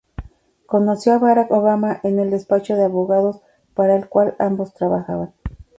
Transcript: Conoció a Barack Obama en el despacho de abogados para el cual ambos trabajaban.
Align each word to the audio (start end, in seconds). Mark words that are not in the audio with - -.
Conoció 0.65 1.13
a 1.13 1.19
Barack 1.19 1.51
Obama 1.51 1.99
en 2.01 2.17
el 2.17 2.31
despacho 2.31 2.75
de 2.75 2.85
abogados 2.85 3.39
para 3.75 3.95
el 3.95 4.09
cual 4.09 4.35
ambos 4.39 4.73
trabajaban. 4.73 5.31